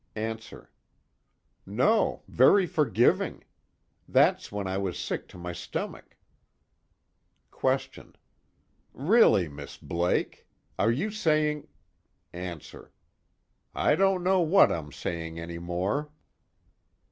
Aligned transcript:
ANSWER: 0.15 0.71
No, 1.63 2.23
very 2.27 2.65
forgiving. 2.65 3.43
That's 4.09 4.51
when 4.51 4.65
I 4.65 4.79
was 4.79 4.97
sick 4.97 5.27
to 5.27 5.37
my 5.37 5.53
stomach. 5.53 6.17
QUESTION: 7.51 8.15
Really, 8.95 9.47
Miss 9.47 9.77
Blake! 9.77 10.47
Are 10.79 10.89
you 10.89 11.11
saying 11.11 11.67
ANSWER: 12.33 12.91
I 13.75 13.93
don't 13.93 14.23
know 14.23 14.39
what 14.41 14.71
I'm 14.71 14.91
saying 14.91 15.39
any 15.39 15.59
more. 15.59 16.09